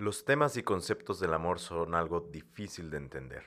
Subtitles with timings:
[0.00, 3.44] Los temas y conceptos del amor son algo difícil de entender.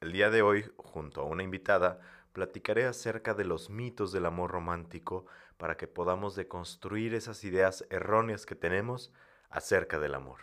[0.00, 2.00] El día de hoy, junto a una invitada,
[2.32, 5.26] platicaré acerca de los mitos del amor romántico
[5.58, 9.12] para que podamos deconstruir esas ideas erróneas que tenemos
[9.50, 10.38] acerca del amor.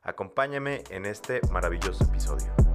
[0.00, 2.69] Acompáñame en este maravilloso episodio.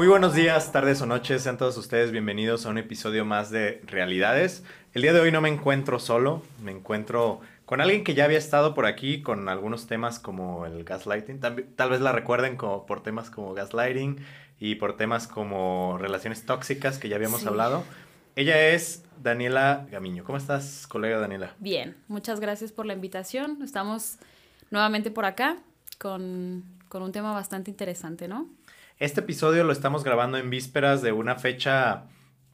[0.00, 3.82] Muy buenos días, tardes o noches, sean todos ustedes bienvenidos a un episodio más de
[3.84, 4.64] Realidades.
[4.94, 8.38] El día de hoy no me encuentro solo, me encuentro con alguien que ya había
[8.38, 13.02] estado por aquí con algunos temas como el gaslighting, tal, vez la recuerden como, por
[13.02, 14.24] temas como gaslighting
[14.58, 17.84] y por temas como relaciones tóxicas que ya habíamos hablado.
[18.36, 20.24] Ella es Daniela Gamiño.
[20.24, 21.54] ¿Cómo estás, colega Daniela?
[21.58, 23.60] Bien, muchas gracias por la invitación.
[23.60, 24.16] Estamos
[24.70, 25.58] nuevamente por acá
[25.98, 28.48] con, con un tema bastante interesante, ¿no?
[29.00, 32.02] Este episodio lo estamos grabando en vísperas de una fecha,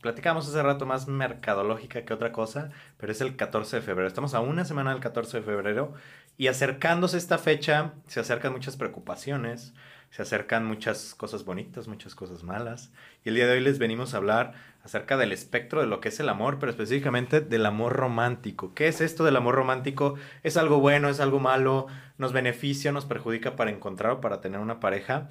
[0.00, 4.07] platicamos hace rato, más mercadológica que otra cosa, pero es el 14 de febrero.
[4.07, 5.95] Estamos a una semana del 14 de febrero
[6.38, 9.74] y acercándose esta fecha se acercan muchas preocupaciones,
[10.10, 12.93] se acercan muchas cosas bonitas, muchas cosas malas.
[13.24, 14.52] Y el día de hoy les venimos a hablar
[14.84, 18.73] acerca del espectro de lo que es el amor, pero específicamente del amor romántico.
[18.73, 20.15] ¿Qué es esto del amor romántico?
[20.45, 21.09] ¿Es algo bueno?
[21.09, 21.88] ¿Es algo malo?
[22.18, 22.93] ¿Nos beneficia?
[22.93, 25.28] ¿Nos perjudica para encontrar o para tener una pareja?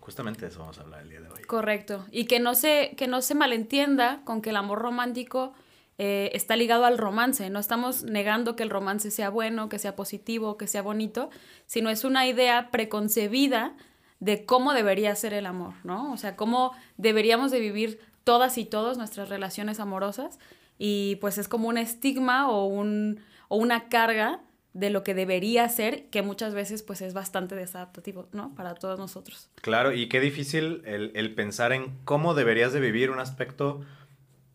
[0.00, 1.42] Justamente de eso vamos a hablar el día de hoy.
[1.42, 2.04] Correcto.
[2.10, 5.52] Y que no se, que no se malentienda con que el amor romántico
[5.98, 7.50] eh, está ligado al romance.
[7.50, 11.28] No estamos negando que el romance sea bueno, que sea positivo, que sea bonito,
[11.66, 13.76] sino es una idea preconcebida
[14.18, 16.12] de cómo debería ser el amor, ¿no?
[16.12, 20.38] O sea, cómo deberíamos de vivir todas y todos nuestras relaciones amorosas
[20.78, 24.40] y pues es como un estigma o, un, o una carga
[24.72, 28.54] de lo que debería ser, que muchas veces pues es bastante desadaptativo, ¿no?
[28.54, 29.48] Para todos nosotros.
[29.56, 33.82] Claro, y qué difícil el, el pensar en cómo deberías de vivir un aspecto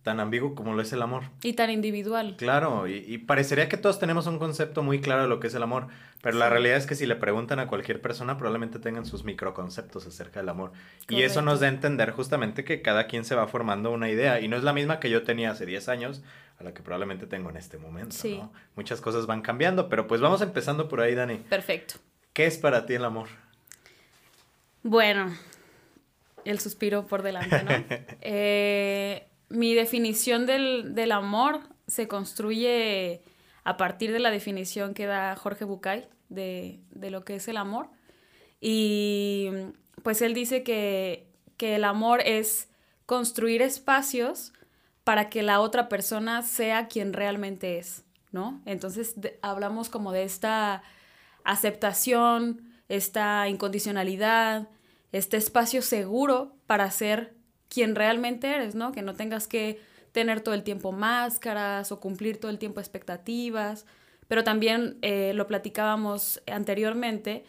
[0.05, 1.23] tan ambiguo como lo es el amor.
[1.41, 2.35] Y tan individual.
[2.37, 5.63] Claro, y, parecería que todos tenemos un concepto muy claro de lo que es el
[5.63, 5.87] amor,
[6.21, 10.05] pero la realidad es que si le preguntan a cualquier persona probablemente tengan sus microconceptos
[10.05, 10.73] acerca del amor.
[11.09, 14.39] Y eso nos da a entender justamente que cada quien se va formando una idea
[14.39, 16.21] y no es la misma que yo tenía hace 10 años
[16.57, 18.15] a la que probablemente tengo en este momento.
[18.15, 18.41] Sí.
[18.75, 21.37] Muchas cosas van cambiando, pero pues vamos empezando por ahí, Dani.
[21.37, 21.95] Perfecto.
[22.33, 23.27] ¿Qué es para ti el amor?
[24.83, 25.35] Bueno,
[26.43, 27.71] el suspiro por delante, ¿no?
[28.21, 33.21] eh mi definición del, amor se construye
[33.63, 37.89] a partir de la definición que da Jorge Bucay de, lo que es el amor.
[38.59, 39.49] Y
[40.03, 41.27] pues él dice que,
[41.59, 42.69] el amor es
[43.05, 44.53] construir espacios
[45.05, 48.61] para que la otra persona sea quien realmente es, ¿no?
[48.65, 50.81] Entonces hablamos como de esta
[51.43, 54.67] aceptación, esta incondicionalidad,
[55.11, 57.35] este espacio seguro para ser
[57.69, 58.91] quien realmente eres, ¿no?
[58.91, 59.79] Que no tengas que
[60.11, 63.85] tener todo el tiempo máscaras o cumplir todo el tiempo expectativas.
[64.27, 67.45] Pero también eh, lo platicábamos anteriormente,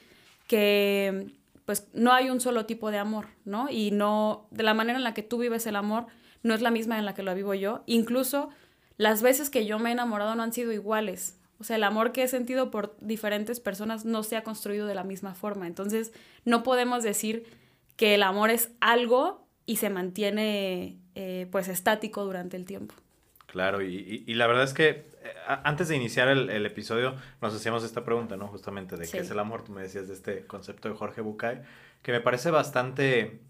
[0.47, 1.33] que
[1.65, 3.71] pues no hay un solo tipo de amor, ¿no?
[3.71, 6.07] Y no, de la manera en la que tú vives el amor,
[6.47, 7.83] no es la misma en la que lo vivo yo.
[7.87, 8.51] Incluso
[8.97, 11.39] las veces que yo me he enamorado no han sido iguales.
[11.59, 14.95] O sea, el amor que he sentido por diferentes personas no se ha construido de
[14.95, 15.67] la misma forma.
[15.67, 16.13] Entonces,
[16.45, 17.45] no podemos decir
[17.97, 22.95] que el amor es algo y se mantiene eh, pues estático durante el tiempo.
[23.47, 25.07] Claro, y, la verdad es que eh,
[25.65, 28.49] antes de iniciar el, episodio nos hacíamos esta pregunta, ¿no?
[28.49, 31.63] Justamente de qué es el amor, tú me decías de este concepto de Jorge Bucay,
[32.03, 33.41] que me parece bastante,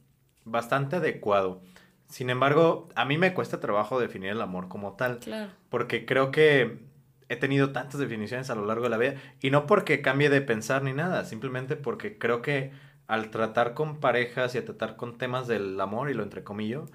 [0.44, 1.60] bastante adecuado.
[2.08, 5.50] Sin embargo, a mí me cuesta trabajo definir el amor como tal, claro.
[5.68, 6.78] porque creo que
[7.28, 10.40] he tenido tantas definiciones a lo largo de la vida, y no porque cambie de
[10.40, 12.70] pensar ni nada, simplemente porque creo que
[13.06, 16.86] al tratar con parejas y a tratar con temas del amor, y lo entrecomillo,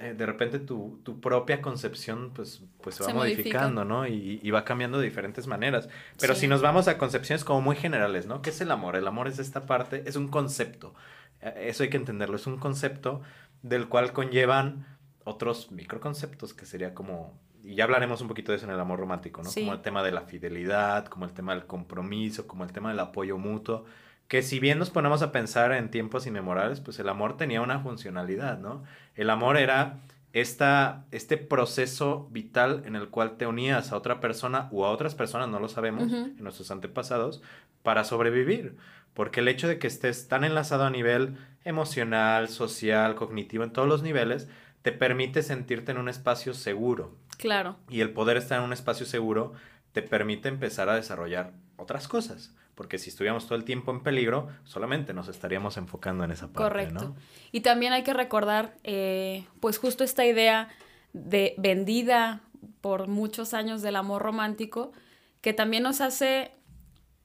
[0.00, 4.06] eh, de repente tu, tu, propia concepción pues, pues se va modificando, ¿no?
[4.06, 5.88] Y, va cambiando de diferentes maneras.
[6.20, 8.40] Pero si nos vamos a concepciones como muy generales, ¿no?
[8.40, 8.94] ¿Qué es el amor?
[8.94, 10.94] El amor es esta parte, es un concepto.
[11.40, 13.22] Eh, eso hay que entenderlo, es un concepto
[13.62, 14.86] del cual conllevan
[15.24, 19.00] otros microconceptos que sería como y ya hablaremos un poquito de eso en el amor
[19.00, 19.50] romántico, ¿no?
[19.52, 23.00] Como el tema de la fidelidad, como el tema del compromiso, como el tema del
[23.00, 23.84] apoyo mutuo
[24.28, 27.80] que si bien nos ponemos a pensar en tiempos inmemorables, pues el amor tenía una
[27.80, 28.84] funcionalidad, ¿no?
[29.14, 30.00] El amor era
[30.34, 35.14] esta, este proceso vital en el cual te unías a otra persona o a otras
[35.14, 37.42] personas, no lo sabemos, en nuestros antepasados,
[37.82, 38.76] para sobrevivir.
[39.18, 43.88] Porque el hecho de que estés tan enlazado a nivel emocional, social, cognitivo, en todos
[43.88, 44.46] los niveles,
[44.82, 47.16] te permite sentirte en un espacio seguro.
[47.36, 47.78] Claro.
[47.88, 49.54] Y el poder estar en un espacio seguro
[49.90, 54.50] te permite empezar a desarrollar otras cosas porque si estuviéramos todo el tiempo en peligro,
[54.62, 56.62] solamente nos estaríamos enfocando en esa parte.
[56.62, 57.16] Correcto.
[57.50, 60.68] Y también hay que recordar, eh, pues justo esta idea
[61.12, 62.40] de vendida
[62.80, 64.92] por muchos años del amor romántico,
[65.40, 66.52] que también nos hace,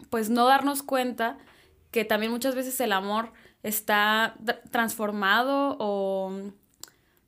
[0.09, 1.37] pues no darnos cuenta
[1.93, 3.31] que también muchas veces el amor
[3.61, 4.35] está
[4.71, 6.33] transformado o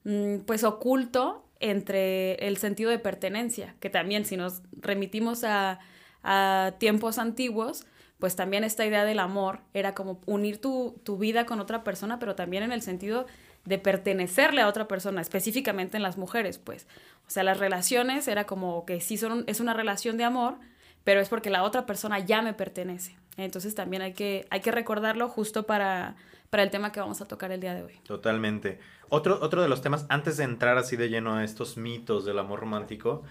[0.03, 5.79] mm, pues oculto entre el sentido de pertenencia, que también si nos remitimos a,
[6.23, 7.85] a tiempos antiguos,
[8.19, 12.35] pues también esta idea del amor era como unir tu, vida con otra persona, pero
[12.35, 13.27] también en el sentido
[13.65, 16.87] de pertenecerle a otra persona, específicamente en las mujeres, pues.
[17.27, 20.57] O sea, las relaciones era como que sí son, es una relación de amor,
[21.05, 23.15] pero es porque la otra persona ya me pertenece.
[23.37, 26.15] Entonces también hay que, hay que recordarlo justo para,
[26.49, 27.93] para el tema que vamos a tocar el día de hoy.
[28.03, 28.79] Totalmente.
[29.07, 32.39] Otro, otro de los temas, antes de entrar así de lleno a estos mitos del
[32.39, 33.23] amor romántico,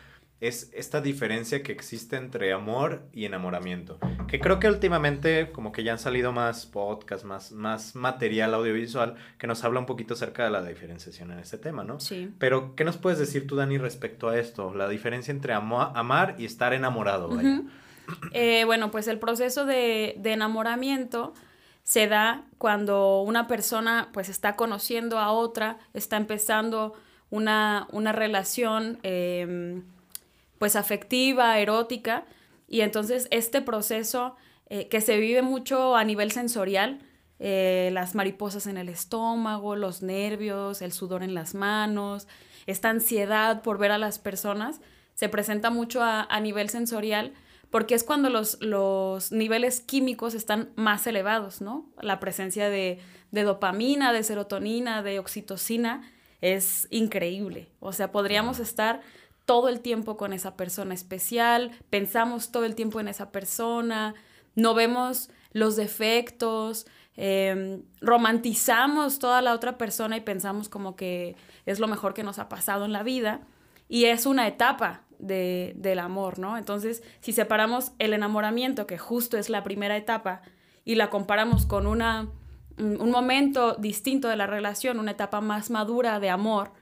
[0.49, 3.99] es esta diferencia que existe entre amor y enamoramiento.
[4.29, 9.14] Que creo que últimamente como que ya han salido más podcasts, más, más material audiovisual
[9.38, 11.99] que nos habla un poquito acerca de la diferenciación en este tema, ¿no?
[11.99, 12.31] Sí.
[12.38, 14.75] Pero, ¿qué nos puedes decir tú, Dani, respecto a esto?
[14.75, 17.31] La diferencia entre amar y estar enamorado.
[18.32, 21.32] Eh, bueno, pues el proceso de, enamoramiento
[21.85, 26.93] se da cuando una persona pues está conociendo a otra, está empezando
[27.31, 28.99] una, una relación...
[29.02, 29.85] Em,
[30.64, 32.25] pues afectiva, erótica,
[32.66, 34.34] y entonces este proceso
[34.70, 37.00] eh, que se vive mucho a nivel sensorial,
[37.38, 42.28] eh, las mariposas en el estómago, los nervios, el sudor en las manos,
[42.64, 44.81] esta ansiedad por ver a las personas,
[45.12, 47.34] se presenta mucho a, nivel sensorial
[47.69, 51.90] porque es cuando los, los, niveles químicos están más elevados, ¿no?
[52.00, 53.00] La presencia de,
[53.32, 57.69] de dopamina, de serotonina, de oxitocina es increíble.
[57.81, 59.02] O sea, podríamos estar
[59.44, 64.14] todo el tiempo con esa persona especial, pensamos todo el tiempo en esa persona,
[64.55, 66.87] no vemos los defectos,
[67.17, 71.37] em, romantizamos toda la otra persona y pensamos como que
[71.67, 73.41] es lo mejor que nos ha pasado en la vida
[73.88, 76.56] y es una etapa de, del amor, ¿no?
[76.56, 80.43] Entonces, si separamos el enamoramiento, que justo es la primera etapa,
[80.85, 82.29] y la comparamos con una,
[82.79, 86.73] un momento distinto de la relación, una etapa más madura de amor,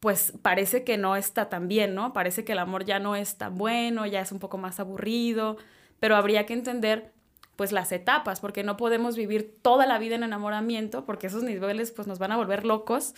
[0.00, 2.12] pues parece que no está tan bien, ¿no?
[2.12, 5.56] Parece que el amor ya no es tan bueno, ya es un poco más aburrido,
[6.00, 7.12] pero habría que entender
[7.56, 11.90] pues las etapas, porque no podemos vivir toda la vida en enamoramiento, porque esos niveles
[11.90, 13.14] pues nos van a volver locos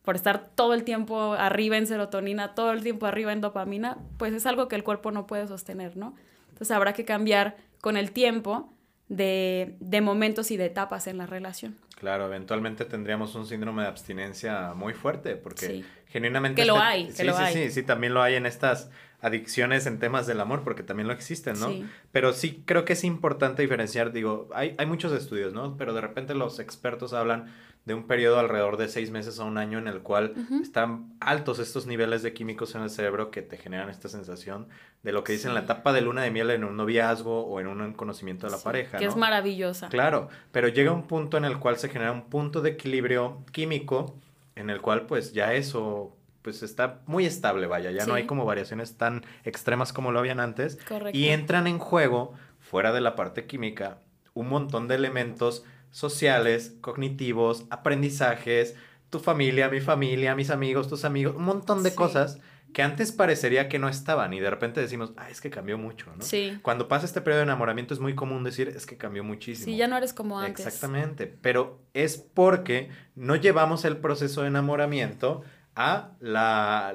[0.00, 4.32] por estar todo el tiempo arriba en serotonina, todo el tiempo arriba en dopamina, pues
[4.32, 6.14] es algo que el cuerpo no puede sostener, ¿no?
[6.48, 8.72] Entonces habrá que cambiar con el tiempo
[9.08, 11.76] de, de momentos y de etapas en la relación.
[12.02, 16.62] Claro, eventualmente tendríamos un síndrome de abstinencia muy fuerte, porque genuinamente...
[16.62, 18.90] Que lo este hay, que sí, sí, Sí, sí, también lo hay en estas
[19.22, 21.72] adicciones en temas del amor, porque también lo existen, ¿no?
[22.10, 25.76] Pero sí creo que es importante diferenciar, digo, hay, hay muchos estudios, ¿no?
[25.76, 27.52] Pero de repente los expertos hablan
[27.84, 31.58] de un periodo alrededor de seis meses a un año en el cual están altos
[31.58, 34.68] estos niveles de químicos en el cerebro que te generan esta sensación
[35.02, 37.66] de lo que dicen la etapa de luna de miel en un noviazgo o en
[37.66, 38.98] un conocimiento de la pareja.
[38.98, 39.88] Que es maravillosa.
[39.88, 44.16] Claro, pero llega un punto en el cual se genera un punto de equilibrio químico
[44.56, 48.44] en el cual pues ya eso pues está muy estable, vaya, ya no hay como
[48.44, 50.76] variaciones tan extremas como lo habían antes.
[50.88, 51.16] Correcto.
[51.16, 53.98] Y entran en juego, fuera de la parte química,
[54.34, 58.74] un montón de elementos sociales, cognitivos, aprendizajes,
[59.08, 62.40] tu familia, mi familia, mis amigos, tus amigos, un montón de cosas
[62.72, 66.06] que antes parecería que no estaban y de repente decimos, ah, es que cambió mucho,
[66.16, 66.22] ¿no?
[66.22, 66.58] Sí.
[66.62, 69.66] Cuando pasa este periodo de enamoramiento es muy común decir, es que cambió muchísimo.
[69.66, 70.66] Sí, ya no eres como antes.
[70.66, 75.42] Exactamente, pero es porque no llevamos el proceso de enamoramiento
[75.74, 76.94] a la...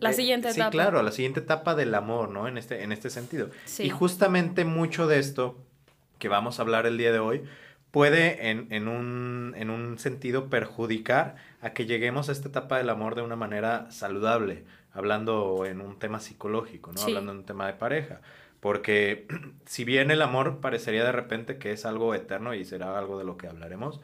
[0.00, 0.70] La siguiente etapa.
[0.70, 2.46] Sí, claro, a la siguiente etapa del amor, ¿no?
[2.46, 3.50] En este, en este sentido.
[3.64, 3.84] Sí.
[3.84, 5.58] Y justamente mucho de esto
[6.18, 7.42] que vamos a hablar el día de hoy
[7.90, 13.36] puede en, un, sentido perjudicar a que lleguemos a esta etapa del amor de una
[13.36, 17.00] manera saludable, hablando en un tema psicológico, ¿no?
[17.02, 18.20] Hablando en un tema de pareja.
[18.60, 19.26] Porque
[19.66, 23.24] si bien el amor parecería de repente que es algo eterno y será algo de
[23.24, 24.00] lo que hablaremos,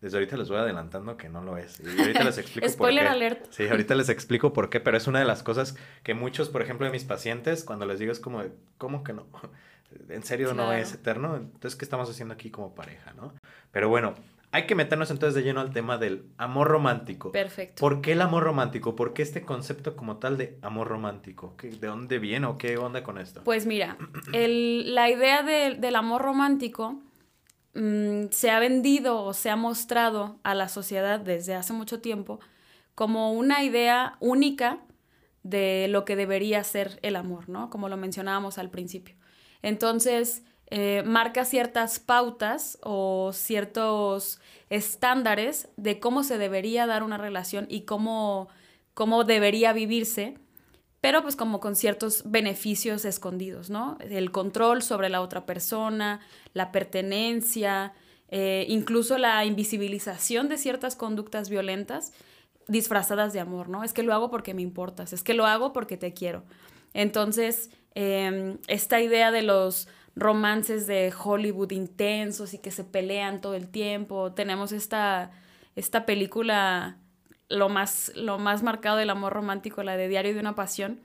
[0.00, 1.80] desde ahorita les voy adelantando que no lo es.
[1.80, 3.00] Y ahorita les explico por qué.
[3.00, 3.46] alert.
[3.50, 6.62] Sí, ahorita les explico por qué, pero es una de las cosas que muchos, por
[6.62, 8.42] ejemplo, de mis pacientes, cuando les digo es como,
[8.78, 9.26] ¿cómo que no?
[10.08, 13.32] en serio no es eterno, entonces, ¿qué estamos haciendo aquí como pareja, no?
[13.72, 14.14] Pero bueno,
[14.56, 17.30] hay que meternos entonces de lleno al tema del amor romántico.
[17.30, 17.78] Perfecto.
[17.78, 18.96] ¿Por qué el amor romántico?
[18.96, 21.54] ¿Por qué este concepto como tal de amor romántico?
[21.60, 23.42] ¿De dónde viene o qué onda con esto?
[23.44, 23.98] Pues mira,
[24.32, 27.02] la idea del amor romántico
[27.74, 32.40] mm, se ha vendido o se ha mostrado a la sociedad desde hace mucho tiempo
[32.94, 34.78] como una idea única
[35.42, 37.68] de lo que debería ser el amor, ¿no?
[37.68, 39.16] Como lo mencionábamos al principio.
[39.60, 47.66] Entonces, eh, marca ciertas pautas o ciertos estándares de cómo se debería dar una relación
[47.68, 48.48] y cómo,
[48.94, 50.38] cómo debería vivirse,
[51.00, 53.96] pero pues como con ciertos beneficios escondidos, ¿no?
[54.00, 56.20] El control sobre la otra persona,
[56.52, 57.92] la pertenencia,
[58.28, 62.12] eh, incluso la invisibilización de ciertas conductas violentas
[62.66, 63.84] disfrazadas de amor, ¿no?
[63.84, 66.42] Es que lo hago porque me importas, es que lo hago porque te quiero.
[66.92, 73.54] Entonces, em, esta idea de los romances de Hollywood intensos y que se pelean todo
[73.54, 75.30] el tiempo, tenemos esta,
[75.76, 76.96] esta película,
[77.48, 81.00] lo más, lo más marcado del amor romántico, la de Diario de una Pasión,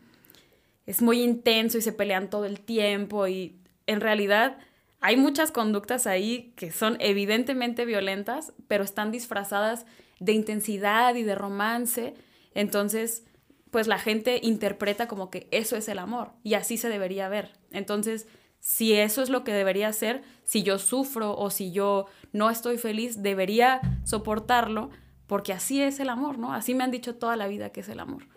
[0.86, 4.58] es muy intenso y se pelean todo el tiempo y en realidad
[5.02, 9.86] hay muchas conductas ahí que son evidentemente violentas, pero están disfrazadas
[10.20, 12.14] de intensidad y de romance.
[12.54, 13.26] Entonces,
[13.72, 17.52] pues la gente interpreta como que eso es el amor y así se debería ver.
[17.72, 18.28] Entonces,
[18.62, 22.78] si eso es lo que debería ser, si yo sufro o si yo no estoy
[22.78, 24.90] feliz, debería soportarlo
[25.28, 26.54] porque así es el amor, ¿no?
[26.54, 28.28] Así me han dicho toda la vida que es el amor.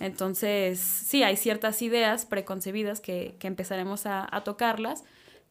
[0.00, 5.04] Entonces, sí, hay ciertas ideas preconcebidas que, empezaremos a, a tocarlas,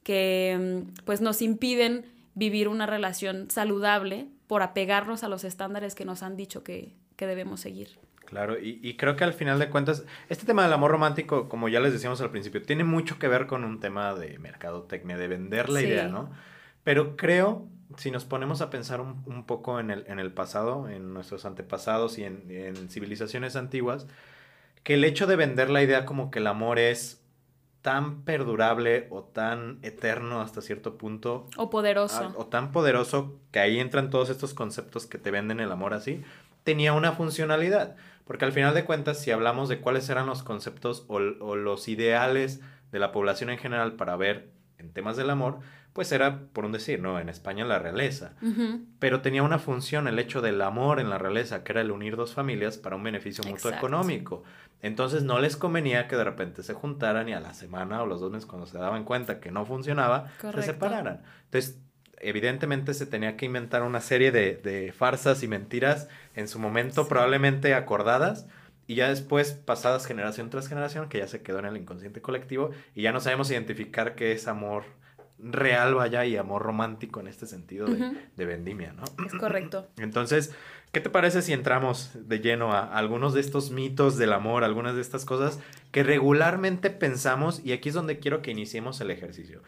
[0.03, 2.05] que mm, pues nos impiden
[2.35, 7.61] vivir una relación saludable por apegarnos a los estándares que nos han dicho que, debemos
[7.61, 7.97] seguir.
[8.25, 11.79] Claro, y, creo que al final de cuentas, este tema del amor romántico, como ya
[11.79, 15.69] les decíamos al principio, tiene mucho que ver con un tema de mercadotecnia, de vender
[15.69, 16.31] la idea, ¿no?
[16.83, 17.67] Pero creo,
[17.97, 22.17] si nos ponemos a pensar un, poco en el, en el, pasado, en nuestros antepasados
[22.17, 24.07] y en, en civilizaciones antiguas,
[24.83, 27.25] que el hecho de vender la idea como que el amor es
[27.85, 31.47] tan perdurable o tan eterno hasta cierto punto.
[31.55, 32.33] O poderoso.
[32.35, 36.23] o tan poderoso que ahí entran todos estos conceptos que te venden el amor así,
[36.65, 37.95] tenía una funcionalidad.
[38.25, 41.87] Porque al final de cuentas, si hablamos de cuáles eran los conceptos o, o los
[41.87, 42.59] ideales
[42.91, 45.59] de la población en general para ver en temas del amor,
[45.93, 47.19] pues era, por un decir, ¿no?
[47.19, 48.33] En España la realeza.
[48.99, 52.17] Pero tenía una función el hecho del amor en la realeza, que era el unir
[52.17, 54.43] dos familias para un beneficio mutuo económico.
[54.81, 58.19] Entonces no les convenía que de repente se juntaran y a la semana o los
[58.19, 61.21] dos meses cuando se daban cuenta que no funcionaba, se separaran.
[61.45, 61.79] Entonces,
[62.19, 67.73] evidentemente se tenía que inventar una serie de, farsas y mentiras en su momento probablemente
[67.73, 68.47] acordadas
[68.87, 72.71] y ya después pasadas generación tras generación que ya se quedó en el inconsciente colectivo
[72.93, 74.83] y ya no sabemos identificar qué es amor
[75.37, 79.03] real, vaya, y amor romántico en este sentido de, vendimia, ¿no?
[79.25, 79.87] Es correcto.
[79.97, 80.55] Entonces,
[80.93, 84.95] ¿qué te parece si entramos de lleno a algunos de estos mitos del amor, algunas
[84.95, 85.59] de estas cosas
[85.91, 89.61] que regularmente pensamos, y aquí es donde quiero que iniciemos el ejercicio?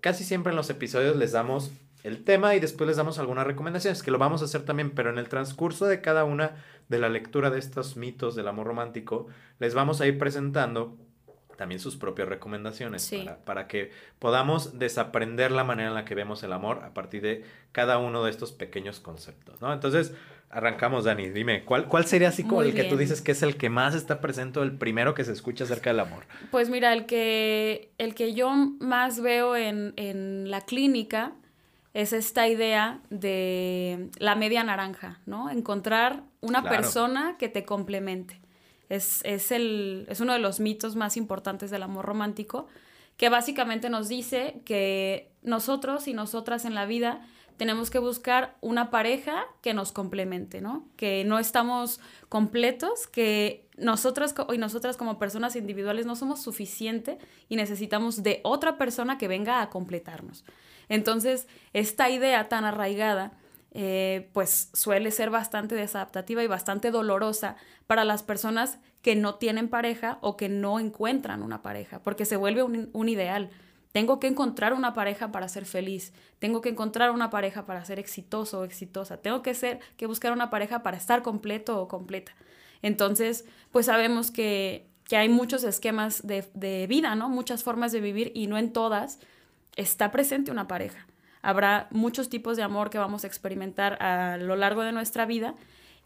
[0.00, 1.72] Casi siempre en los episodios les damos
[2.04, 5.10] el tema y después les damos algunas recomendaciones, que lo vamos a hacer también, pero
[5.10, 6.56] en el transcurso de cada una
[6.88, 9.26] de la lectura de estos mitos del amor romántico,
[9.58, 10.96] les vamos a ir presentando
[11.58, 13.12] también sus propias recomendaciones
[13.44, 17.44] para, que podamos desaprender la manera en la que vemos el amor a partir de
[17.72, 19.72] cada uno de estos pequeños conceptos, ¿no?
[19.72, 20.14] Entonces,
[20.50, 21.30] arrancamos, Dani.
[21.30, 23.96] Dime, ¿cuál, cuál sería así como el que tú dices que es el que más
[23.96, 26.26] está presente, el primero que se escucha acerca del amor?
[26.52, 31.32] Pues mira, el que, el que yo más veo en, en la clínica
[31.92, 35.50] es esta idea de la media naranja, ¿no?
[35.50, 38.37] Encontrar una persona que te complemente.
[38.88, 42.66] Es, el, es uno de los mitos más importantes del amor romántico,
[43.16, 47.26] que básicamente nos dice que nosotros y nosotras en la vida
[47.58, 50.88] tenemos que buscar una pareja que nos complemente, ¿no?
[50.96, 57.18] Que no estamos completos, que nosotras y nosotras como personas individuales no somos suficiente
[57.48, 60.44] y necesitamos de otra persona que venga a completarnos.
[60.88, 63.32] Entonces, esta idea tan arraigada
[63.72, 67.56] eh, pues suele ser bastante desadaptativa y bastante dolorosa
[67.86, 72.36] para las personas que no tienen pareja o que no encuentran una pareja, porque se
[72.36, 73.50] vuelve un, ideal.
[73.92, 77.98] Tengo que encontrar una pareja para ser feliz, tengo que encontrar una pareja para ser
[77.98, 82.32] exitoso o exitosa, tengo que, ser, que buscar una pareja para estar completo o completa.
[82.82, 87.30] Entonces, pues sabemos que, hay muchos esquemas de, de vida, ¿no?
[87.30, 89.20] Muchas formas de vivir y no en todas
[89.74, 91.06] está presente una pareja.
[91.42, 95.54] Habrá muchos tipos de amor que vamos a experimentar a lo largo de nuestra vida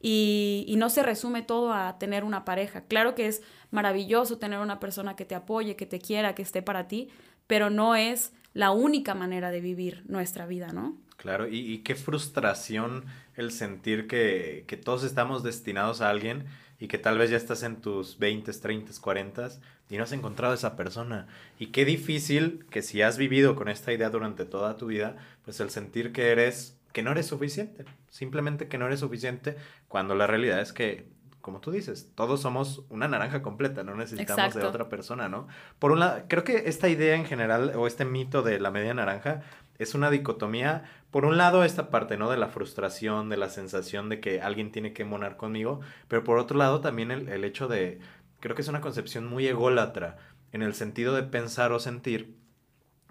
[0.02, 2.82] y, no se resume todo a tener una pareja.
[2.82, 6.60] Claro que es maravilloso tener una persona que te apoye, que te quiera, que esté
[6.60, 7.08] para ti,
[7.46, 10.98] pero no es la única manera de vivir nuestra vida, ¿no?
[11.16, 13.04] Claro, y, qué frustración
[13.36, 16.46] el sentir que, que, todos estamos destinados a alguien
[16.80, 19.50] y que tal vez ya estás en tus 20, 30, 40
[19.92, 21.26] y no has encontrado esa persona.
[21.58, 25.60] Y qué difícil que si has vivido con esta idea durante toda tu vida, pues
[25.60, 29.54] el sentir que eres, que no eres suficiente, simplemente que no eres suficiente,
[29.88, 31.06] cuando la realidad es que
[31.42, 35.48] como tú dices, todos somos una naranja completa, no necesitamos de otra persona, ¿no?
[35.80, 38.94] Por un lado, creo que esta idea en general, o este mito de la media
[38.94, 39.42] naranja,
[39.80, 40.84] es una dicotomía.
[41.10, 42.30] Por un lado, esta parte, ¿no?
[42.30, 46.38] De la frustración, de la sensación de que alguien tiene que monar conmigo, pero por
[46.38, 47.98] otro lado, también el, el hecho de,
[48.42, 50.18] creo que es una concepción muy ególatra,
[50.52, 52.36] en el sentido de pensar o sentir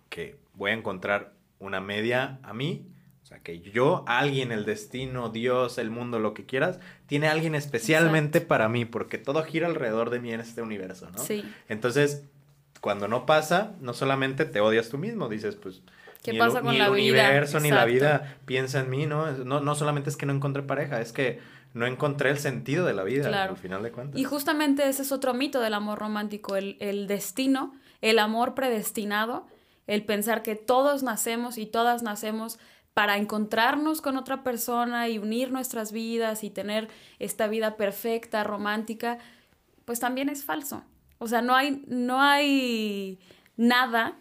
[0.10, 2.92] que voy a encontrar una media a mí
[3.32, 8.42] sea, que yo, alguien, el destino, Dios, el mundo, lo que quieras, tiene alguien especialmente
[8.42, 11.18] para mí, porque todo gira alrededor de mí en este universo, ¿no?
[11.18, 11.44] Sí.
[11.70, 12.26] Entonces,
[12.82, 15.82] cuando no pasa, no solamente te odias tú mismo, dices, pues...
[16.24, 19.32] ¿Qué pasa el, con la universo ni la vida piensa en mí, ¿no?
[19.32, 19.60] ¿no?
[19.60, 21.40] No solamente es que no encontré pareja, es que
[21.74, 24.20] no encontré el sentido de la vida, al final de cuentas.
[24.20, 29.48] Y justamente ese es otro mito del amor romántico, el, el destino, el amor predestinado,
[29.88, 32.60] el pensar que todos nacemos y todas nacemos
[32.94, 39.18] para encontrarnos con otra persona y unir nuestras vidas y tener esta vida perfecta, romántica,
[39.86, 40.84] pues también es falso.
[41.18, 43.20] O sea, no hay, no hay
[43.56, 44.18] nada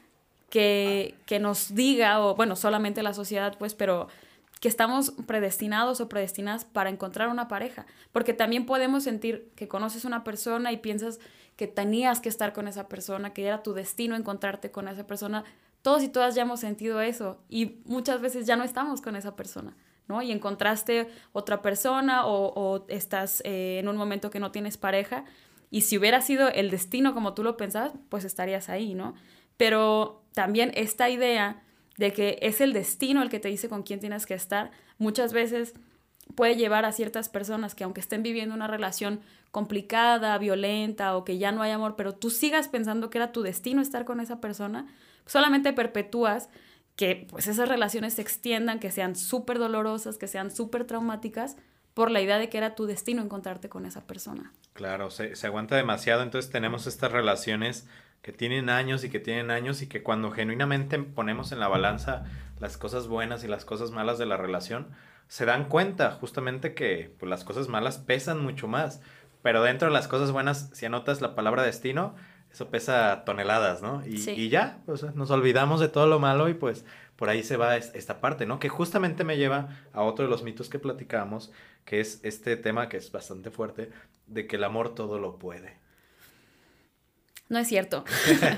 [0.51, 4.09] que, que nos diga, o bueno, solamente la sociedad, pues, pero
[4.61, 7.87] que estamos predestinados o predestinadas para encontrar una pareja.
[8.13, 11.19] Porque también podemos sentir que conoces una persona y piensas
[11.57, 15.45] que tenías que estar con esa persona, que era tu destino encontrarte con esa persona,
[15.83, 19.35] todos y todas ya hemos sentido eso y muchas veces ya no estamos con esa
[19.35, 19.77] persona,
[20.09, 20.21] ¿no?
[20.21, 25.25] Y encontraste otra persona o, estás eh, en un momento que no tienes pareja
[25.71, 29.15] y si hubiera sido el destino como tú lo pensabas, pues estarías ahí, ¿no?
[29.57, 31.63] Pero también esta idea
[32.01, 35.35] de que es el destino el que te dice con quién tienes que estar, muchas
[35.35, 35.75] veces
[36.35, 41.37] puede llevar a ciertas personas que aunque estén viviendo una relación complicada, violenta o que
[41.37, 44.41] ya no hay amor, pero tú sigas pensando que era tu destino estar con esa
[44.41, 44.87] persona,
[45.27, 46.49] solamente perpetúas
[46.97, 51.57] que pues esas relaciones se extiendan, que sean súper dolorosas, que sean súper traumáticas,
[51.93, 54.53] por la idea de que era tu destino encontrarte con esa persona.
[54.73, 57.87] Claro, se, se aguanta demasiado, entonces tenemos estas relaciones
[58.23, 62.25] que tienen años y que tienen años y que cuando genuinamente ponemos en la balanza
[62.59, 64.89] las cosas buenas y las cosas malas de la relación,
[65.29, 69.01] se dan cuenta justamente que pues, las cosas malas pesan mucho más.
[69.43, 72.15] Pero dentro de las cosas buenas, si anotas la palabra destino,
[72.53, 74.03] eso pesa toneladas, ¿no?
[74.05, 76.85] Y, y ya, pues nos olvidamos de todo lo malo y pues
[77.17, 78.59] por ahí se va esta parte, ¿no?
[78.59, 81.53] Que justamente me lleva a otro de los mitos que platicamos,
[81.85, 83.91] que es este tema que es bastante fuerte,
[84.27, 85.80] de que el amor todo lo puede.
[87.51, 88.05] No es cierto.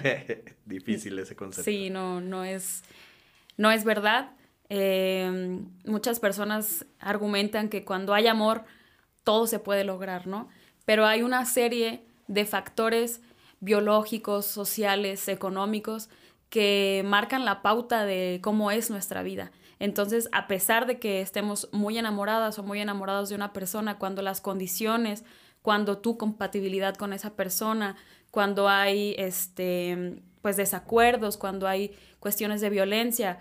[0.67, 1.69] Difícil ese concepto.
[1.69, 2.85] Sí, no, no es,
[3.57, 4.33] no es verdad.
[4.69, 8.65] Em, muchas personas argumentan que cuando hay amor,
[9.25, 10.49] todo se puede lograr, ¿no?
[10.85, 13.23] Pero hay una serie de factores
[13.61, 16.11] biológicos, sociales, económicos,
[16.51, 19.53] que marcan la pauta de cómo es nuestra vida.
[19.79, 24.21] Entonces, a pesar de que estemos muy enamoradas o muy enamorados de una persona, cuando
[24.21, 25.25] las condiciones,
[25.63, 27.97] cuando tu compatibilidad con esa persona,
[28.33, 33.39] cuando hay este, pues desacuerdos, cuando hay cuestiones de violencia,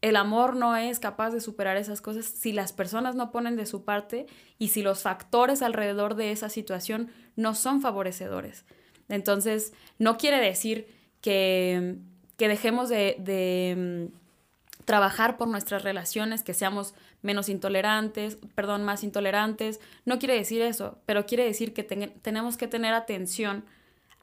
[0.00, 3.66] el amor no es capaz de superar esas cosas si las personas no ponen de
[3.66, 4.26] su parte
[4.58, 8.64] y si los factores alrededor de esa situación no son favorecedores.
[9.08, 10.86] Entonces, no quiere decir
[11.20, 11.96] que,
[12.38, 19.80] dejemos de, mm, trabajar por nuestras relaciones, que seamos menos intolerantes, perdón, más intolerantes.
[20.04, 23.64] No quiere decir eso, pero quiere decir que tenemos que tener atención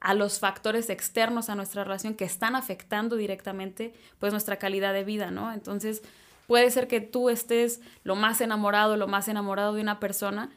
[0.00, 5.04] a los factores externos a nuestra relación que están afectando directamente pues nuestra calidad de
[5.04, 5.52] vida, ¿no?
[5.52, 6.02] Entonces,
[6.46, 10.50] puede ser que tú estés lo más enamorado, lo más enamorado de una persona,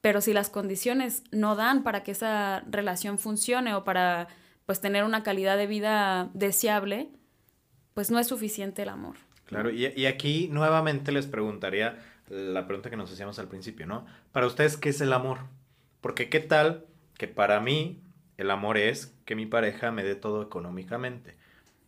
[0.00, 4.28] pero si las condiciones no dan para que esa relación funcione o para
[4.66, 7.08] pues tener una calidad de vida deseable,
[7.94, 9.16] pues no es suficiente el amor.
[9.46, 14.06] Claro, y, y, aquí nuevamente les preguntaría la pregunta que nos hacíamos al principio, ¿no?
[14.32, 15.40] Para ustedes, ¿qué es el amor?
[16.00, 16.86] Porque qué tal
[17.18, 18.03] que para mí
[18.36, 21.36] el amor es que mi pareja me dé todo económicamente.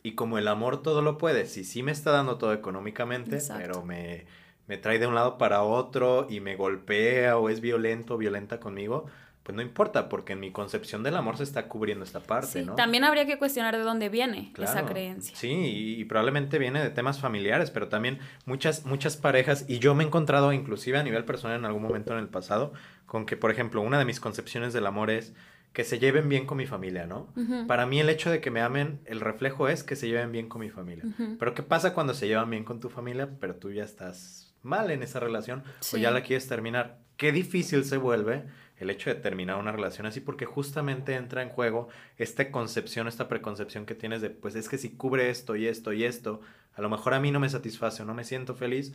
[0.03, 3.83] Y como el amor todo lo puede, si sí me está dando todo económicamente, pero
[3.83, 4.27] me
[4.67, 8.59] me trae de un lado para otro y me golpea o es violento o violenta
[8.59, 9.07] conmigo,
[9.43, 12.69] pues no importa, porque en mi concepción del amor se está cubriendo esta parte, sí,
[12.77, 15.37] También habría que cuestionar de dónde viene esa creencia.
[15.37, 20.03] Sí, y, probablemente viene de temas familiares, pero también muchas, muchas parejas, y yo me
[20.03, 22.73] he encontrado inclusive a nivel personal en algún momento en el pasado,
[23.07, 25.33] con que, por ejemplo, una de mis concepciones del amor es
[25.77, 27.29] que se lleven bien con mi familia, ¿no?
[27.67, 30.49] Para mí el hecho de que me amen, el reflejo es que se lleven bien
[30.49, 31.05] con mi familia.
[31.39, 34.91] Pero ¿qué pasa cuando se llevan bien con tu familia, pero tú ya estás mal
[34.91, 36.97] en esa relación o ya la quieres terminar.
[37.19, 38.45] Qué difícil se vuelve
[38.79, 43.29] el hecho de terminar una relación así porque justamente entra en juego esta concepción, esta
[43.29, 46.41] preconcepción que tienes de, pues es que si cubre esto y esto y esto,
[46.75, 48.95] a lo mejor a mí no me satisface o no me siento feliz,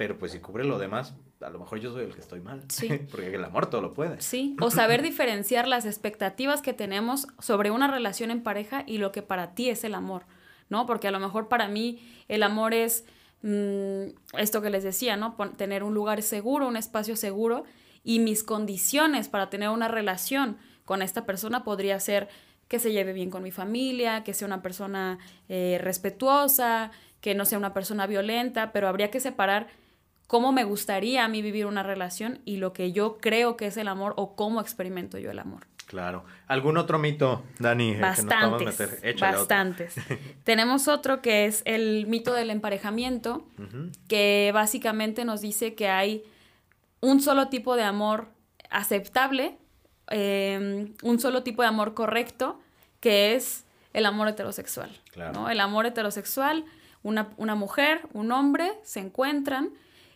[0.00, 2.64] pero pues si cubre lo demás, a lo mejor yo soy el que estoy mal.
[2.70, 2.88] Sí.
[3.10, 4.18] Porque el amor todo lo puede.
[4.22, 9.12] Sí, o saber diferenciar las expectativas que tenemos sobre una relación en pareja y lo
[9.12, 10.24] que para ti es el amor,
[10.70, 10.86] ¿no?
[10.86, 13.04] Porque a lo mejor para mí el amor es
[13.42, 15.36] mm, esto que les decía, ¿no?
[15.58, 17.64] tener un lugar seguro, un espacio seguro
[18.02, 22.30] y mis condiciones para tener una relación con esta persona podría ser
[22.68, 25.18] que se lleve bien con mi familia, que sea una persona
[25.50, 29.68] eh, respetuosa, que no sea una persona violenta, pero habría que separar
[30.30, 33.76] cómo me gustaría a mí vivir una relación y lo que yo creo que es
[33.76, 35.66] el amor o cómo experimento yo el amor.
[35.86, 36.24] Claro.
[36.46, 37.96] ¿Algún otro mito, Dani?
[37.96, 38.78] Bastantes.
[39.18, 39.96] bastantes.
[40.44, 43.44] Tenemos otro que es el mito del emparejamiento,
[44.06, 46.22] que básicamente nos dice que hay
[47.00, 48.28] un solo tipo de amor
[48.70, 49.58] aceptable,
[50.10, 52.60] em, un solo tipo de amor correcto,
[53.00, 53.64] que es
[53.94, 54.96] el amor heterosexual.
[55.50, 56.66] El amor heterosexual,
[57.02, 59.70] una, una mujer, un hombre se encuentran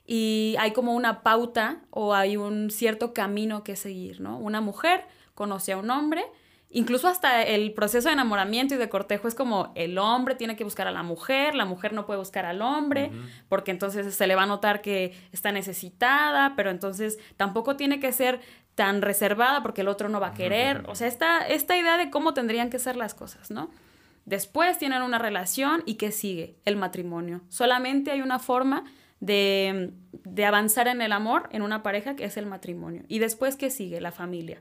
[0.06, 4.38] y hay como una pauta o hay un cierto camino que seguir, ¿no?
[4.38, 6.24] Una mujer conoce a un hombre,
[6.70, 10.64] incluso hasta el proceso de enamoramiento y de cortejo es como el hombre tiene que
[10.64, 13.10] buscar a la mujer, la mujer no puede buscar al hombre,
[13.48, 18.12] porque entonces se le va a notar que está necesitada, pero entonces tampoco tiene que
[18.12, 18.40] ser
[18.74, 22.10] tan reservada porque el otro no va a querer, o sea, esta, esta idea de
[22.10, 23.70] cómo tendrían que ser las cosas, ¿no?
[24.26, 26.56] Después tienen una relación y ¿qué sigue?
[26.64, 27.42] El matrimonio.
[27.48, 28.84] Solamente hay una forma
[29.24, 29.92] de,
[30.46, 33.02] avanzar en el amor en una pareja, que es el matrimonio.
[33.08, 34.00] Y después, ¿qué sigue?
[34.00, 34.60] La familia.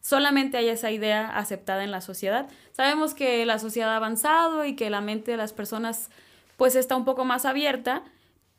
[0.00, 2.48] Solamente hay esa idea aceptada en la sociedad.
[2.72, 6.10] Sabemos que la sociedad ha avanzado y que la mente de las personas
[6.58, 8.04] pues está un poco más abierta,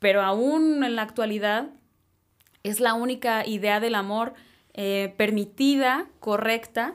[0.00, 1.68] pero aún en la actualidad
[2.62, 4.34] es la única idea del amor
[4.74, 6.94] eh, permitida, correcta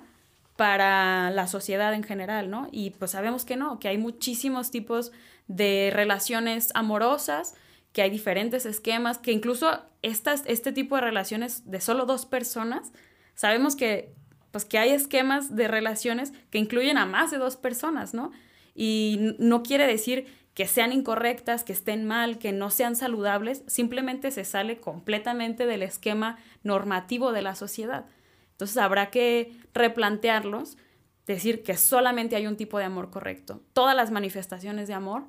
[0.58, 2.68] para la sociedad en general, ¿no?
[2.72, 5.14] Y pues sabemos que no, que hay muchísimos tipos
[5.48, 7.56] de relaciones amorosas,
[7.94, 12.92] que hay diferentes esquemas, que incluso estas, este tipo de relaciones de solo dos personas,
[13.36, 14.14] sabemos que,
[14.52, 18.32] pues, que hay esquemas de relaciones que incluyen a más de dos personas, ¿no?
[18.74, 24.32] Y no quiere decir que sean incorrectas, que estén mal, que no sean saludables, simplemente
[24.32, 28.06] se sale completamente del esquema normativo de la sociedad.
[28.52, 30.78] Entonces habrá que replantearlos,
[31.26, 33.62] decir que solamente hay un tipo de amor correcto.
[33.74, 35.24] Todas las manifestaciones de amor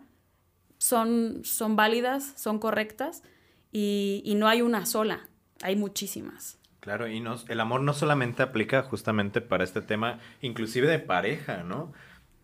[0.83, 3.23] son, son válidas, son correctas
[3.71, 5.29] y, no hay una sola,
[5.63, 6.59] hay muchísimas.
[6.81, 11.93] Claro, y el amor no solamente aplica justamente para este tema, inclusive de pareja, ¿no?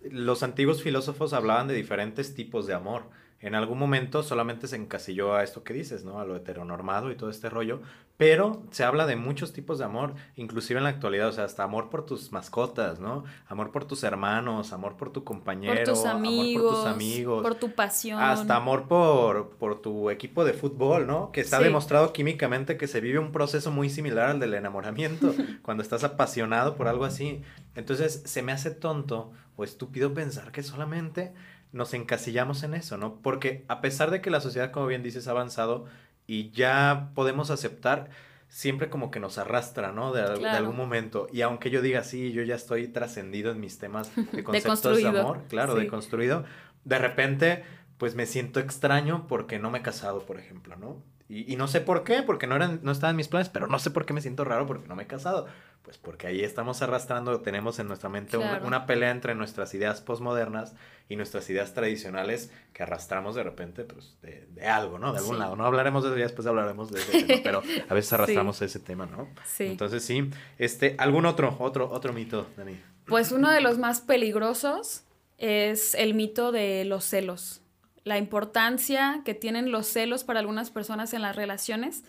[0.09, 5.35] Los antiguos filósofos hablaban de diferentes tipos de amor en algún momento solamente se encasilló
[5.35, 6.19] a esto que dices, ¿no?
[6.19, 7.81] A lo heteronormado y todo este rollo,
[8.17, 11.63] pero se habla de muchos tipos de amor, inclusive en la actualidad, o sea, hasta
[11.63, 13.23] amor por tus mascotas, ¿no?
[13.47, 17.43] Amor por tus hermanos, amor por tu compañero, por tus amigos, amor por tus amigos,
[17.43, 18.21] por tu pasión.
[18.21, 21.31] Hasta amor por, por tu equipo de fútbol, ¿no?
[21.31, 25.85] Que está demostrado químicamente que se vive un proceso muy similar al del enamoramiento, cuando
[25.85, 27.43] estás apasionado por algo así.
[27.77, 31.35] Entonces, se me hace tonto o estúpido pensar que solamente
[31.73, 33.21] nos encasillamos en eso, ¿no?
[33.21, 35.87] Porque a pesar de que la sociedad, como bien dices, ha avanzado
[36.27, 38.11] y ya podemos aceptar,
[38.49, 40.13] siempre como que nos arrastra, ¿no?
[40.13, 41.29] De, algún momento.
[41.33, 45.07] Y aunque yo diga, sí, yo ya estoy trascendido en mis temas de conceptos de,
[45.07, 46.45] amor, claro, de construido,
[46.85, 47.65] de repente,
[47.99, 51.03] pues me siento extraño porque no me he casado, por ejemplo, ¿no?
[51.31, 53.91] Y, no sé por qué, porque no, eran, no estaban mis planes, pero no sé
[53.91, 55.47] por qué me siento raro porque no me he casado.
[55.89, 60.75] Pues porque ahí estamos arrastrando, tenemos en nuestra mente una, pelea entre nuestras ideas postmodernas
[61.09, 65.15] y nuestras ideas tradicionales que arrastramos de repente pues, de, algo, ¿no?
[65.15, 65.57] De algún lado.
[65.57, 69.07] No hablaremos de eso, después hablaremos de ese tema, pero a veces arrastramos ese tema,
[69.07, 69.31] ¿no?
[69.47, 69.65] Sí.
[69.65, 72.79] Entonces sí, este, ¿algún otro, otro, otro mito, Dani?
[73.07, 75.05] Pues uno de los más peligrosos
[75.39, 77.63] es el mito de los celos
[78.05, 82.05] la importancia que tienen los celos para algunas personas en las relaciones,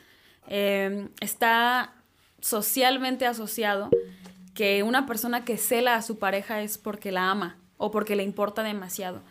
[0.48, 1.94] em, está
[2.42, 3.90] socialmente asociado
[4.54, 8.24] que una persona que cela a su pareja es porque la ama o porque le
[8.24, 9.22] importa demasiado.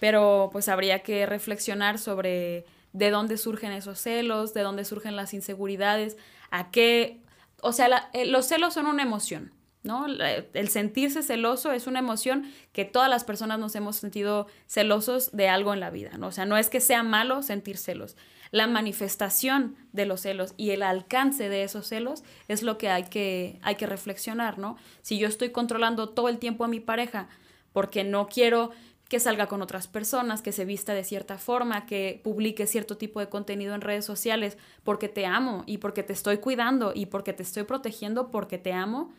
[0.00, 5.34] Pero pues habría que reflexionar sobre de dónde surgen esos celos, de dónde surgen las
[5.34, 6.16] inseguridades,
[6.50, 7.20] a qué...
[7.62, 9.52] O sea, eh, los celos son una emoción.
[9.86, 10.06] ¿No?
[10.06, 15.48] El sentirse celoso es una emoción que todas las personas nos hemos sentido celosos de
[15.48, 16.26] algo en la vida, ¿no?
[16.26, 18.16] O sea, no es que sea malo sentir celos.
[18.50, 23.04] La manifestación de los celos y el alcance de esos celos es lo que hay
[23.04, 24.76] que, hay que reflexionar, ¿no?
[25.02, 27.28] Si yo estoy controlando todo el tiempo a mi pareja
[27.72, 28.70] porque no quiero
[29.08, 33.20] que salga con otras personas, que se vista de cierta forma, que publique cierto tipo
[33.20, 37.32] de contenido en redes sociales, porque te amo y porque te estoy cuidando y porque
[37.32, 39.12] te estoy protegiendo porque te amo,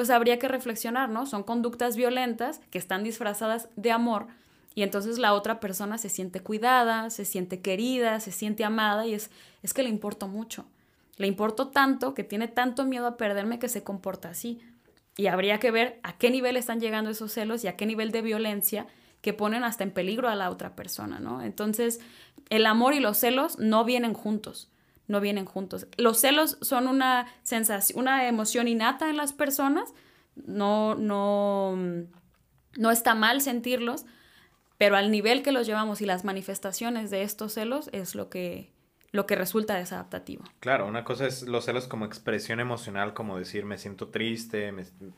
[0.00, 1.26] pues habría que reflexionar, ¿no?
[1.26, 4.28] Son conductas violentas que están disfrazadas de amor
[4.74, 9.12] y entonces la otra persona se siente cuidada, se siente querida, se siente amada y
[9.12, 9.30] es,
[9.62, 10.64] es que le importo mucho.
[11.18, 14.62] Le importo tanto que tiene tanto miedo a perderme que se comporta así.
[15.18, 18.10] Y habría que ver a qué nivel están llegando esos celos y a qué nivel
[18.10, 18.86] de violencia
[19.20, 21.42] que ponen hasta en peligro a la otra persona, ¿no?
[21.42, 22.00] Entonces,
[22.48, 24.70] el amor y los celos no vienen juntos,
[25.10, 25.88] no vienen juntos.
[25.96, 29.92] Los celos son una sensación, una emoción innata en las personas,
[30.36, 31.76] no, no,
[32.76, 34.06] no está mal sentirlos,
[34.78, 38.72] pero al nivel que los llevamos y las manifestaciones de estos celos es lo que,
[39.10, 40.44] lo que resulta desadaptativo.
[40.60, 44.72] Claro, una cosa es los celos como expresión emocional, como decir me siento triste,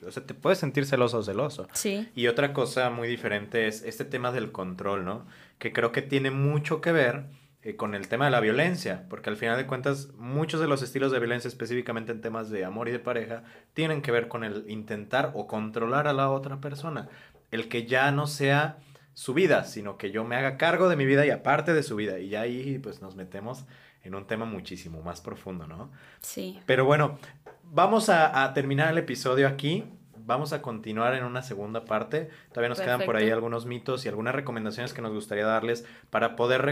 [0.07, 1.69] o sea, te puedes sentir celoso o celoso.
[1.75, 2.09] Sí.
[2.15, 5.27] Y otra cosa muy diferente es este tema del control, ¿no?
[5.59, 7.27] Que creo que tiene mucho que ver
[7.65, 10.83] eh, con el tema de la violencia, porque al final de cuentas muchos de los
[10.83, 14.43] estilos de violencia, específicamente en temas de amor y de pareja, tienen que ver con
[14.43, 17.09] el intentar o controlar a la otra persona,
[17.53, 18.79] el que ya no sea
[19.15, 21.95] su vida, sino que yo me haga cargo de mi vida y aparte de su
[21.95, 22.19] vida.
[22.19, 23.65] Y ya ahí pues nos metemos
[24.03, 25.93] en un tema muchísimo más profundo, ¿no?
[26.21, 26.59] Sí.
[26.67, 27.19] Pero bueno,
[27.63, 29.85] vamos a, a terminar el episodio aquí
[30.33, 32.31] vamos a continuar en una segunda parte.
[32.49, 36.37] Todavía nos quedan por ahí algunos mitos y algunas recomendaciones que nos gustaría darles para
[36.37, 36.65] poder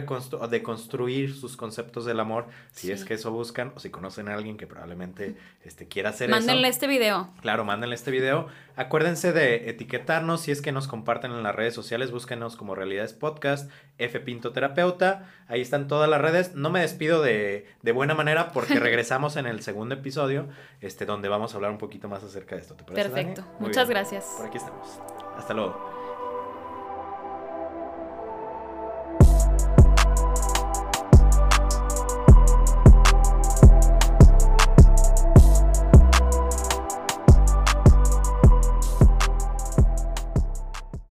[0.50, 4.56] deconstruir sus conceptos del amor, si es que eso buscan o si conocen a alguien
[4.56, 6.38] que probablemente este, quiera hacer eso.
[6.38, 7.30] Mándenle este video.
[7.42, 8.48] Claro, mándenle este video.
[8.76, 13.12] Acuérdense de etiquetarnos si es que nos comparten en las redes sociales, búsquenos como Realidades
[13.12, 15.28] Podcast, F Pinto Terapeuta.
[15.48, 16.54] Ahí están todas las redes.
[16.54, 20.48] No me despido de, de buena manera porque regresamos en el segundo episodio,
[20.80, 22.74] este, donde vamos a hablar un poquito más acerca de esto.
[22.74, 23.44] ¿Te parece, Perfecto.
[23.58, 24.34] Muchas gracias.
[24.36, 25.00] Por aquí estamos.
[25.36, 25.99] Hasta luego.